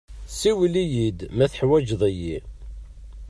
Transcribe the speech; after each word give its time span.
Siwel-iyi-d 0.39 1.19
ma 1.35 1.45
teḥwaǧeḍ-iyi. 1.51 2.37